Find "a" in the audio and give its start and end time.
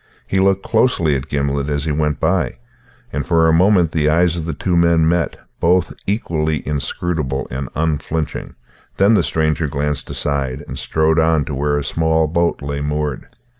3.47-3.53, 11.77-11.83